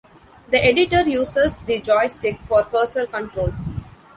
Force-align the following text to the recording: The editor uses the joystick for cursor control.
The 0.49 0.57
editor 0.57 1.07
uses 1.07 1.57
the 1.57 1.79
joystick 1.79 2.41
for 2.41 2.63
cursor 2.63 3.05
control. 3.05 3.53